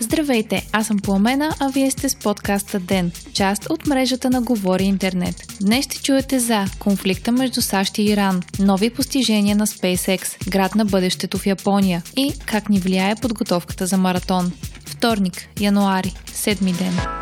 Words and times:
Здравейте, 0.00 0.68
аз 0.72 0.86
съм 0.86 0.98
Пламена, 0.98 1.54
а 1.60 1.68
вие 1.68 1.90
сте 1.90 2.08
с 2.08 2.16
подкаста 2.16 2.80
ДЕН, 2.80 3.12
част 3.32 3.70
от 3.70 3.86
мрежата 3.86 4.30
на 4.30 4.42
Говори 4.42 4.84
Интернет. 4.84 5.34
Днес 5.60 5.84
ще 5.84 6.02
чуете 6.02 6.38
за 6.38 6.64
конфликта 6.78 7.32
между 7.32 7.60
САЩ 7.60 7.98
и 7.98 8.02
Иран, 8.02 8.42
нови 8.58 8.90
постижения 8.90 9.56
на 9.56 9.66
SpaceX, 9.66 10.50
град 10.50 10.74
на 10.74 10.84
бъдещето 10.84 11.38
в 11.38 11.46
Япония 11.46 12.02
и 12.16 12.32
как 12.46 12.68
ни 12.68 12.78
влияе 12.78 13.14
подготовката 13.16 13.86
за 13.86 13.96
маратон. 13.96 14.52
Вторник, 14.86 15.48
януари, 15.60 16.14
седми 16.34 16.72
ден. 16.72 17.19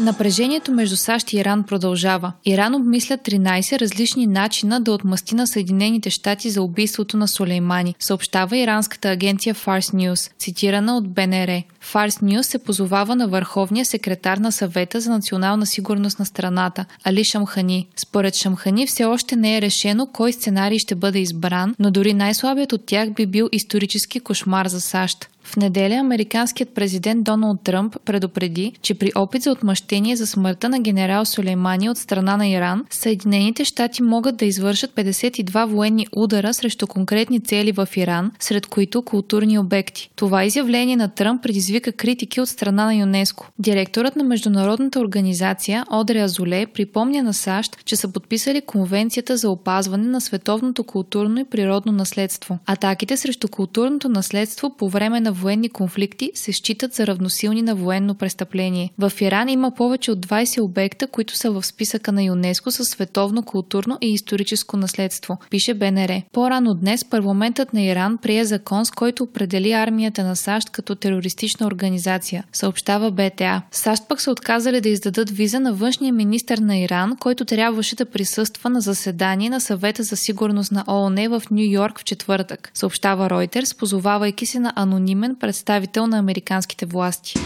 Напрежението 0.00 0.72
между 0.72 0.96
САЩ 0.96 1.32
и 1.32 1.36
Иран 1.36 1.62
продължава. 1.62 2.32
Иран 2.44 2.74
обмисля 2.74 3.18
13 3.18 3.80
различни 3.80 4.26
начина 4.26 4.80
да 4.80 4.92
отмъсти 4.92 5.34
на 5.34 5.46
Съединените 5.46 6.10
щати 6.10 6.50
за 6.50 6.62
убийството 6.62 7.16
на 7.16 7.28
Сулеймани, 7.28 7.94
съобщава 7.98 8.56
иранската 8.56 9.08
агенция 9.08 9.54
Fars 9.54 9.94
News, 9.94 10.32
цитирана 10.38 10.96
от 10.96 11.08
БНР. 11.08 11.62
Fars 11.92 12.22
News 12.22 12.42
се 12.42 12.58
позовава 12.58 13.16
на 13.16 13.28
върховния 13.28 13.84
секретар 13.84 14.38
на 14.38 14.52
съвета 14.52 15.00
за 15.00 15.10
национална 15.10 15.66
сигурност 15.66 16.18
на 16.18 16.26
страната, 16.26 16.84
Али 17.04 17.24
Шамхани. 17.24 17.88
Според 17.96 18.34
Шамхани 18.34 18.86
все 18.86 19.04
още 19.04 19.36
не 19.36 19.56
е 19.56 19.62
решено 19.62 20.06
кой 20.06 20.32
сценарий 20.32 20.78
ще 20.78 20.94
бъде 20.94 21.18
избран, 21.18 21.74
но 21.78 21.90
дори 21.90 22.14
най-слабият 22.14 22.72
от 22.72 22.86
тях 22.86 23.10
би 23.10 23.26
бил 23.26 23.48
исторически 23.52 24.20
кошмар 24.20 24.66
за 24.66 24.80
САЩ. 24.80 25.28
В 25.44 25.56
неделя 25.56 25.94
американският 25.94 26.74
президент 26.74 27.24
Доналд 27.24 27.60
Тръмп 27.64 27.96
предупреди, 28.04 28.72
че 28.82 28.94
при 28.94 29.10
опит 29.14 29.42
за 29.42 29.50
отмъщение 29.50 30.16
за 30.16 30.26
смъртта 30.26 30.68
на 30.68 30.80
генерал 30.80 31.24
Сулеймани 31.24 31.90
от 31.90 31.98
страна 31.98 32.36
на 32.36 32.48
Иран, 32.48 32.84
Съединените 32.90 33.64
щати 33.64 34.02
могат 34.02 34.36
да 34.36 34.44
извършат 34.44 34.90
52 34.90 35.66
военни 35.66 36.06
удара 36.16 36.54
срещу 36.54 36.86
конкретни 36.86 37.40
цели 37.40 37.72
в 37.72 37.88
Иран, 37.96 38.32
сред 38.40 38.66
които 38.66 39.02
културни 39.02 39.58
обекти. 39.58 40.10
Това 40.16 40.44
изявление 40.44 40.96
на 40.96 41.08
Тръмп 41.08 41.42
предизвика 41.42 41.92
критики 41.92 42.40
от 42.40 42.48
страна 42.48 42.84
на 42.84 42.94
ЮНЕСКО. 42.94 43.48
Директорът 43.58 44.16
на 44.16 44.24
международната 44.24 45.00
организация 45.00 45.84
Одре 45.90 46.20
Азоле 46.20 46.66
припомня 46.66 47.22
на 47.22 47.34
САЩ, 47.34 47.76
че 47.84 47.96
са 47.96 48.12
подписали 48.12 48.60
Конвенцията 48.60 49.36
за 49.36 49.50
опазване 49.50 50.06
на 50.06 50.20
световното 50.20 50.84
културно 50.84 51.40
и 51.40 51.44
природно 51.44 51.92
наследство. 51.92 52.58
Атаките 52.66 53.16
срещу 53.16 53.48
културното 53.48 54.08
наследство 54.08 54.76
по 54.76 54.88
време 54.88 55.20
на 55.20 55.31
военни 55.32 55.68
конфликти 55.68 56.30
се 56.34 56.52
считат 56.52 56.94
за 56.94 57.06
равносилни 57.06 57.62
на 57.62 57.74
военно 57.74 58.14
престъпление. 58.14 58.90
В 58.98 59.12
Иран 59.20 59.48
има 59.48 59.70
повече 59.70 60.10
от 60.10 60.26
20 60.26 60.62
обекта, 60.62 61.06
които 61.06 61.36
са 61.36 61.50
в 61.50 61.66
списъка 61.66 62.12
на 62.12 62.22
ЮНЕСКО 62.22 62.70
със 62.70 62.88
световно 62.88 63.42
културно 63.42 63.98
и 64.00 64.12
историческо 64.12 64.76
наследство, 64.76 65.38
пише 65.50 65.74
БНР. 65.74 66.22
По-рано 66.32 66.74
днес 66.74 67.04
парламентът 67.04 67.72
на 67.72 67.82
Иран 67.82 68.18
прие 68.18 68.44
закон, 68.44 68.86
с 68.86 68.90
който 68.90 69.22
определи 69.22 69.72
армията 69.72 70.24
на 70.24 70.36
САЩ 70.36 70.70
като 70.70 70.94
терористична 70.94 71.66
организация, 71.66 72.44
съобщава 72.52 73.10
БТА. 73.10 73.62
САЩ 73.70 74.02
пък 74.08 74.20
са 74.20 74.30
отказали 74.30 74.80
да 74.80 74.88
издадат 74.88 75.30
виза 75.30 75.60
на 75.60 75.72
външния 75.72 76.12
министр 76.12 76.60
на 76.60 76.78
Иран, 76.78 77.16
който 77.16 77.44
трябваше 77.44 77.96
да 77.96 78.04
присъства 78.04 78.70
на 78.70 78.80
заседание 78.80 79.50
на 79.50 79.60
съвета 79.60 80.02
за 80.02 80.16
сигурност 80.16 80.72
на 80.72 80.84
ООН 80.88 81.28
в 81.28 81.42
Нью 81.50 81.70
Йорк 81.70 82.00
в 82.00 82.04
четвъртък, 82.04 82.70
съобщава 82.74 83.28
Reuters, 83.28 83.78
позовавайки 83.78 84.46
се 84.46 84.60
на 84.60 84.72
анонимен 84.76 85.21
представител 85.30 86.06
на 86.06 86.18
американските 86.18 86.86
власти. 86.86 87.38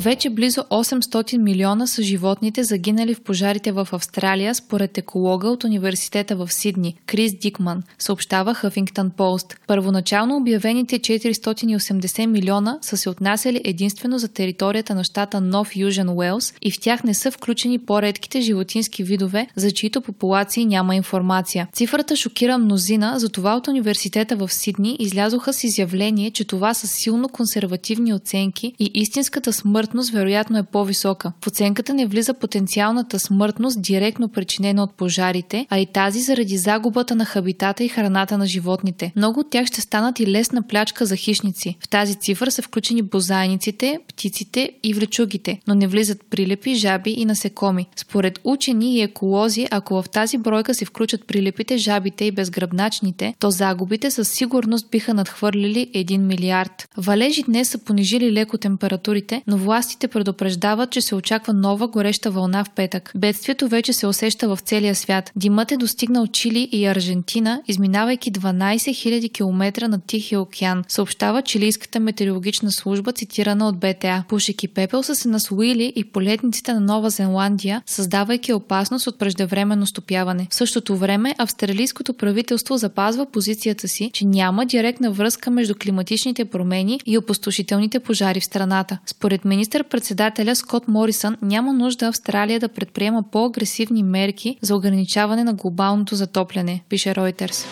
Вече 0.00 0.30
близо 0.30 0.60
800 0.60 1.38
милиона 1.38 1.86
са 1.86 2.02
животните 2.02 2.64
загинали 2.64 3.14
в 3.14 3.20
пожарите 3.20 3.72
в 3.72 3.88
Австралия, 3.92 4.54
според 4.54 4.98
еколога 4.98 5.48
от 5.48 5.64
университета 5.64 6.36
в 6.36 6.52
Сидни, 6.52 6.94
Крис 7.06 7.34
Дикман, 7.34 7.82
съобщава 7.98 8.54
Huffington 8.54 9.10
Post. 9.10 9.56
Първоначално 9.66 10.36
обявените 10.36 10.98
480 10.98 12.26
милиона 12.26 12.78
са 12.82 12.96
се 12.96 13.10
отнасяли 13.10 13.60
единствено 13.64 14.18
за 14.18 14.28
територията 14.28 14.94
на 14.94 15.04
щата 15.04 15.40
Нов 15.40 15.76
Южен 15.76 16.08
Уелс 16.08 16.54
и 16.62 16.70
в 16.70 16.80
тях 16.80 17.04
не 17.04 17.14
са 17.14 17.30
включени 17.30 17.78
по-редките 17.78 18.40
животински 18.40 19.04
видове, 19.04 19.46
за 19.56 19.70
чието 19.70 20.00
популации 20.00 20.64
няма 20.64 20.96
информация. 20.96 21.68
Цифрата 21.72 22.16
шокира 22.16 22.58
мнозина, 22.58 23.14
затова 23.16 23.56
от 23.56 23.68
университета 23.68 24.36
в 24.36 24.52
Сидни 24.52 24.96
излязоха 24.98 25.52
с 25.52 25.64
изявление, 25.64 26.30
че 26.30 26.44
това 26.44 26.74
са 26.74 26.86
силно 26.86 27.28
консервативни 27.28 28.14
оценки 28.14 28.72
и 28.78 28.90
истинската 28.94 29.52
смърт 29.52 29.89
смъртност 29.90 30.10
вероятно 30.10 30.58
е 30.58 30.62
по-висока. 30.62 31.32
В 31.44 31.46
оценката 31.46 31.94
не 31.94 32.06
влиза 32.06 32.34
потенциалната 32.34 33.18
смъртност, 33.18 33.82
директно 33.82 34.28
причинена 34.28 34.82
от 34.82 34.94
пожарите, 34.94 35.66
а 35.70 35.78
и 35.78 35.86
тази 35.86 36.20
заради 36.20 36.56
загубата 36.56 37.14
на 37.14 37.24
хабитата 37.24 37.84
и 37.84 37.88
храната 37.88 38.38
на 38.38 38.46
животните. 38.46 39.12
Много 39.16 39.40
от 39.40 39.50
тях 39.50 39.66
ще 39.66 39.80
станат 39.80 40.20
и 40.20 40.26
лесна 40.26 40.62
плячка 40.62 41.06
за 41.06 41.16
хищници. 41.16 41.76
В 41.80 41.88
тази 41.88 42.14
цифра 42.14 42.50
са 42.50 42.62
включени 42.62 43.02
бозайниците, 43.02 43.98
птиците 44.08 44.70
и 44.82 44.94
влечугите, 44.94 45.60
но 45.68 45.74
не 45.74 45.86
влизат 45.86 46.24
прилепи, 46.30 46.74
жаби 46.74 47.10
и 47.10 47.24
насекоми. 47.24 47.86
Според 47.96 48.40
учени 48.44 48.94
и 48.94 49.02
еколози, 49.02 49.68
ако 49.70 50.02
в 50.02 50.08
тази 50.08 50.38
бройка 50.38 50.74
се 50.74 50.84
включат 50.84 51.26
прилепите, 51.26 51.76
жабите 51.76 52.24
и 52.24 52.30
безгръбначните, 52.30 53.34
то 53.38 53.50
загубите 53.50 54.10
със 54.10 54.28
сигурност 54.28 54.90
биха 54.90 55.14
надхвърлили 55.14 55.90
1 55.94 56.18
милиард. 56.18 56.88
Валежи 56.96 57.42
днес 57.42 57.68
са 57.68 57.78
понижили 57.78 58.32
леко 58.32 58.58
температурите, 58.58 59.42
но 59.46 59.56
власт 59.56 59.79
Властите 59.80 60.08
предупреждават, 60.08 60.90
че 60.90 61.00
се 61.00 61.14
очаква 61.14 61.52
нова 61.52 61.88
гореща 61.88 62.30
вълна 62.30 62.64
в 62.64 62.70
петък. 62.70 63.12
Бедствието 63.16 63.68
вече 63.68 63.92
се 63.92 64.06
усеща 64.06 64.48
в 64.48 64.58
целия 64.60 64.94
свят. 64.94 65.32
Димът 65.36 65.72
е 65.72 65.76
достигнал 65.76 66.26
Чили 66.26 66.68
и 66.72 66.86
Аржентина, 66.86 67.62
изминавайки 67.68 68.32
12 68.32 68.76
000 68.76 69.32
км 69.32 69.88
над 69.88 70.04
Тихия 70.06 70.40
океан, 70.40 70.84
съобщава 70.88 71.42
чилийската 71.42 72.00
метеорологична 72.00 72.72
служба, 72.72 73.12
цитирана 73.12 73.68
от 73.68 73.78
БТА. 73.78 74.24
Пушек 74.28 74.56
пепел 74.74 75.02
са 75.02 75.14
се 75.14 75.28
насвоили 75.28 75.92
и 75.96 76.04
полетниците 76.04 76.74
на 76.74 76.80
Нова 76.80 77.10
Зеландия, 77.10 77.82
създавайки 77.86 78.52
опасност 78.52 79.06
от 79.06 79.18
преждевременно 79.18 79.86
стопяване. 79.86 80.46
В 80.50 80.54
същото 80.54 80.96
време 80.96 81.34
австралийското 81.38 82.14
правителство 82.14 82.76
запазва 82.76 83.26
позицията 83.26 83.88
си, 83.88 84.10
че 84.12 84.24
няма 84.26 84.66
директна 84.66 85.10
връзка 85.10 85.50
между 85.50 85.74
климатичните 85.82 86.44
промени 86.44 87.00
и 87.06 87.18
опустошителните 87.18 88.00
пожари 88.00 88.40
в 88.40 88.44
страната. 88.44 88.98
Според 89.06 89.44
министр 89.44 89.69
Министър-председателя 89.70 90.56
Скот 90.56 90.88
Морисън 90.88 91.36
няма 91.42 91.72
нужда 91.72 92.06
Австралия 92.06 92.60
да 92.60 92.68
предприема 92.68 93.24
по-агресивни 93.32 94.02
мерки 94.02 94.58
за 94.62 94.76
ограничаване 94.76 95.44
на 95.44 95.54
глобалното 95.54 96.14
затопляне, 96.14 96.84
пише 96.88 97.14
Reuters. 97.14 97.66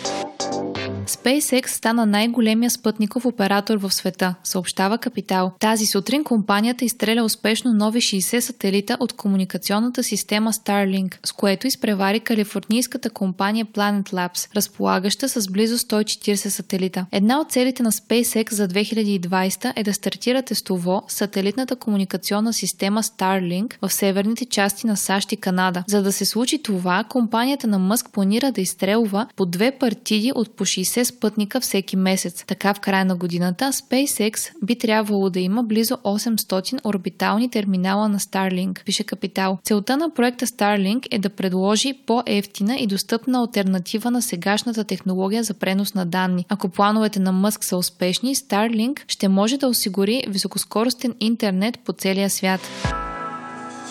SpaceX 1.23 1.67
стана 1.67 2.05
най-големия 2.05 2.71
спътников 2.71 3.25
оператор 3.25 3.77
в 3.77 3.91
света, 3.91 4.35
съобщава 4.43 4.97
Капитал. 4.97 5.51
Тази 5.59 5.85
сутрин 5.85 6.23
компанията 6.23 6.85
изстреля 6.85 7.23
успешно 7.23 7.73
нови 7.73 7.99
60 8.01 8.39
сателита 8.39 8.97
от 8.99 9.13
комуникационната 9.13 10.03
система 10.03 10.53
Starlink, 10.53 11.15
с 11.25 11.31
което 11.31 11.67
изпревари 11.67 12.19
калифорнийската 12.19 13.09
компания 13.09 13.65
Planet 13.65 14.09
Labs, 14.09 14.55
разполагаща 14.55 15.29
с 15.29 15.47
близо 15.51 15.77
140 15.77 16.35
сателита. 16.35 17.05
Една 17.11 17.39
от 17.39 17.51
целите 17.51 17.83
на 17.83 17.91
SpaceX 17.91 18.53
за 18.53 18.67
2020 18.67 19.73
е 19.75 19.83
да 19.83 19.93
стартира 19.93 20.41
тестово 20.41 21.03
сателитната 21.07 21.75
комуникационна 21.75 22.53
система 22.53 23.03
Starlink 23.03 23.73
в 23.81 23.93
северните 23.93 24.45
части 24.45 24.87
на 24.87 24.97
САЩ 24.97 25.31
и 25.31 25.37
Канада. 25.37 25.83
За 25.87 26.03
да 26.03 26.11
се 26.11 26.25
случи 26.25 26.63
това, 26.63 27.03
компанията 27.09 27.67
на 27.67 27.79
Мъск 27.79 28.11
планира 28.11 28.51
да 28.51 28.61
изстрелва 28.61 29.27
по 29.35 29.45
две 29.45 29.71
партиди 29.71 30.31
от 30.35 30.55
по 30.55 30.65
60 30.65 31.08
60 31.11 31.19
спътника 31.19 31.61
всеки 31.61 31.95
месец. 31.95 32.43
Така 32.47 32.73
в 32.73 32.79
края 32.79 33.05
на 33.05 33.15
годината 33.15 33.65
SpaceX 33.65 34.51
би 34.63 34.77
трябвало 34.77 35.29
да 35.29 35.39
има 35.39 35.63
близо 35.63 35.93
800 35.93 36.85
орбитални 36.85 37.49
терминала 37.49 38.09
на 38.09 38.19
Starlink, 38.19 38.83
пише 38.85 39.03
Капитал. 39.03 39.57
Целта 39.63 39.97
на 39.97 40.13
проекта 40.13 40.47
Starlink 40.47 41.07
е 41.11 41.19
да 41.19 41.29
предложи 41.29 41.93
по-ефтина 42.05 42.75
и 42.75 42.87
достъпна 42.87 43.39
альтернатива 43.39 44.11
на 44.11 44.21
сегашната 44.21 44.83
технология 44.83 45.43
за 45.43 45.53
пренос 45.53 45.93
на 45.93 46.05
данни. 46.05 46.45
Ако 46.49 46.69
плановете 46.69 47.19
на 47.19 47.31
Мъск 47.31 47.63
са 47.63 47.77
успешни, 47.77 48.35
Starlink 48.35 48.99
ще 49.07 49.27
може 49.27 49.57
да 49.57 49.67
осигури 49.67 50.23
високоскоростен 50.27 51.15
интернет 51.19 51.79
по 51.79 51.93
целия 51.93 52.29
свят. 52.29 52.61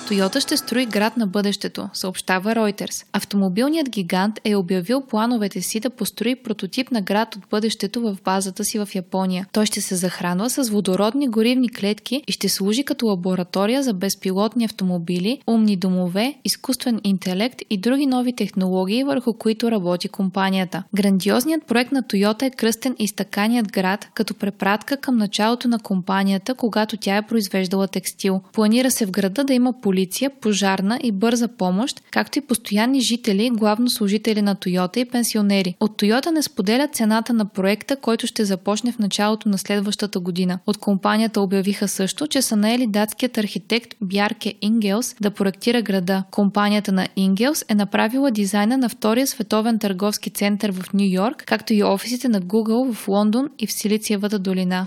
Тойота 0.08 0.40
ще 0.40 0.56
строи 0.56 0.86
град 0.86 1.16
на 1.16 1.26
бъдещето, 1.26 1.88
съобщава 1.92 2.54
Reuters. 2.54 3.06
Автомобилният 3.12 3.90
гигант 3.90 4.40
е 4.44 4.56
обявил 4.56 5.00
плановете 5.00 5.60
си 5.62 5.80
да 5.80 5.90
построи 5.90 6.36
прототип 6.36 6.90
на 6.90 7.02
град 7.02 7.36
от 7.36 7.42
бъдещето 7.50 8.00
в 8.00 8.16
базата 8.24 8.64
си 8.64 8.78
в 8.78 8.88
Япония. 8.94 9.46
Той 9.52 9.66
ще 9.66 9.80
се 9.80 9.96
захранва 9.96 10.50
с 10.50 10.70
водородни 10.70 11.28
горивни 11.28 11.68
клетки 11.68 12.22
и 12.26 12.32
ще 12.32 12.48
служи 12.48 12.84
като 12.84 13.06
лаборатория 13.06 13.82
за 13.82 13.94
безпилотни 13.94 14.64
автомобили, 14.64 15.40
умни 15.46 15.76
домове, 15.76 16.34
изкуствен 16.44 17.00
интелект 17.04 17.62
и 17.70 17.78
други 17.78 18.06
нови 18.06 18.32
технологии, 18.32 19.04
върху 19.04 19.32
които 19.32 19.70
работи 19.70 20.08
компанията. 20.08 20.82
Грандиозният 20.94 21.66
проект 21.66 21.92
на 21.92 22.02
Тойота 22.02 22.46
е 22.46 22.50
кръстен 22.50 22.96
изтъканият 22.98 23.72
град, 23.72 24.08
като 24.14 24.34
препратка 24.34 24.96
към 24.96 25.16
началото 25.16 25.68
на 25.68 25.78
компанията, 25.78 26.54
когато 26.54 26.96
тя 26.96 27.16
е 27.16 27.26
произвеждала 27.26 27.88
текстил. 27.88 28.40
Планира 28.52 28.90
се 28.90 29.06
в 29.06 29.10
града 29.10 29.44
да 29.44 29.54
има 29.54 29.72
полиция 29.80 29.97
полиция, 29.98 30.30
пожарна 30.40 30.98
и 31.02 31.12
бърза 31.12 31.48
помощ, 31.48 32.02
както 32.10 32.38
и 32.38 32.42
постоянни 32.42 33.00
жители, 33.00 33.50
главно 33.52 33.90
служители 33.90 34.42
на 34.42 34.54
Тойота 34.54 35.00
и 35.00 35.04
пенсионери. 35.04 35.74
От 35.80 35.96
Тойота 35.96 36.32
не 36.32 36.42
споделят 36.42 36.94
цената 36.94 37.32
на 37.32 37.44
проекта, 37.44 37.96
който 37.96 38.26
ще 38.26 38.44
започне 38.44 38.92
в 38.92 38.98
началото 38.98 39.48
на 39.48 39.58
следващата 39.58 40.20
година. 40.20 40.58
От 40.66 40.78
компанията 40.78 41.40
обявиха 41.40 41.88
също, 41.88 42.26
че 42.26 42.42
са 42.42 42.56
наели 42.56 42.86
датският 42.86 43.38
архитект 43.38 43.94
Бярке 44.00 44.54
Ингелс 44.62 45.16
да 45.20 45.30
проектира 45.30 45.82
града. 45.82 46.24
Компанията 46.30 46.92
на 46.92 47.08
Ингелс 47.16 47.64
е 47.68 47.74
направила 47.74 48.30
дизайна 48.30 48.78
на 48.78 48.88
втория 48.88 49.26
световен 49.26 49.78
търговски 49.78 50.30
център 50.30 50.72
в 50.72 50.92
Нью 50.92 51.08
Йорк, 51.10 51.44
както 51.46 51.74
и 51.74 51.82
офисите 51.82 52.28
на 52.28 52.40
Google 52.40 52.92
в 52.92 53.08
Лондон 53.08 53.48
и 53.58 53.66
в 53.66 53.72
Силициевата 53.72 54.38
долина. 54.38 54.86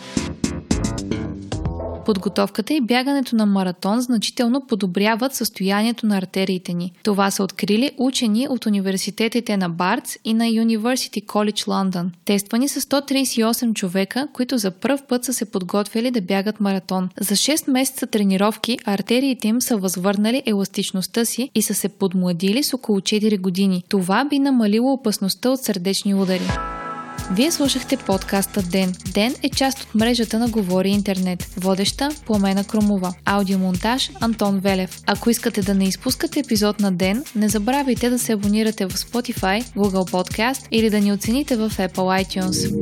Подготовката 2.12 2.74
и 2.74 2.82
бягането 2.82 3.36
на 3.36 3.46
маратон 3.46 4.02
значително 4.02 4.68
подобряват 4.68 5.34
състоянието 5.34 6.06
на 6.06 6.18
артериите 6.18 6.74
ни. 6.74 6.94
Това 7.04 7.32
са 7.32 7.44
открили 7.44 7.92
учени 7.98 8.48
от 8.50 8.66
университетите 8.66 9.58
на 9.58 9.70
Бартс 9.70 10.18
и 10.26 10.34
на 10.34 10.44
University 10.44 11.26
College 11.26 11.68
London. 11.68 12.06
Тествани 12.26 12.70
са 12.70 12.82
138 12.82 13.74
човека, 13.74 14.28
които 14.34 14.58
за 14.58 14.72
първ 14.72 14.98
път 15.10 15.24
са 15.24 15.34
се 15.34 15.52
подготвили 15.52 16.12
да 16.12 16.22
бягат 16.22 16.60
маратон. 16.60 17.10
За 17.20 17.36
6 17.36 17.72
месеца 17.72 18.08
тренировки 18.08 18.78
артериите 18.86 19.48
им 19.48 19.62
са 19.62 19.78
възвърнали 19.78 20.44
еластичността 20.46 21.26
си 21.26 21.50
и 21.56 21.62
са 21.62 21.74
се 21.74 21.90
подмладили 21.90 22.64
с 22.64 22.74
около 22.74 23.00
4 23.00 23.40
години. 23.40 23.84
Това 23.90 24.26
би 24.26 24.40
намалило 24.40 24.94
опасността 24.94 25.50
от 25.50 25.60
сърдечни 25.60 26.16
удари. 26.16 26.48
Вие 27.30 27.52
слушахте 27.52 27.98
подкаста 27.98 28.62
Ден. 28.62 28.94
Ден 29.14 29.36
е 29.44 29.50
част 29.50 29.84
от 29.84 29.96
мрежата 29.96 30.40
на 30.40 30.50
Говори 30.50 30.90
Интернет. 30.90 31.44
Водеща 31.58 32.10
Пламена 32.26 32.64
Кромова. 32.64 33.14
Аудиомонтаж 33.26 34.12
Антон 34.22 34.60
Велев. 34.60 35.00
Ако 35.08 35.30
искате 35.30 35.62
да 35.62 35.76
не 35.76 35.84
изпускате 35.84 36.40
епизод 36.40 36.80
на 36.80 36.92
Ден, 36.92 37.24
не 37.36 37.50
забравяйте 37.50 38.10
да 38.10 38.20
се 38.20 38.34
абонирате 38.34 38.86
в 38.86 38.92
Spotify, 38.92 39.64
Google 39.64 40.12
Podcast 40.12 40.68
или 40.72 40.90
да 40.90 41.00
ни 41.00 41.14
оцените 41.14 41.56
в 41.56 41.70
Apple 41.70 42.24
iTunes. 42.24 42.76